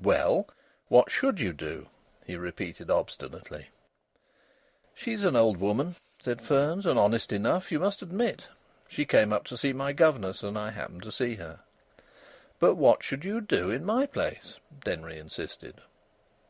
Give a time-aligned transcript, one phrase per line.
[0.00, 0.48] "Well,
[0.88, 1.88] what should you do?"
[2.24, 3.68] he repeated obstinately.
[4.94, 6.86] "She's an old woman," said Fearns.
[6.86, 8.48] "And honest enough, you must admit.
[8.88, 11.60] She came up to see my governess, and I happened to see her."
[12.58, 15.82] "But what should you do in my place?" Denry insisted.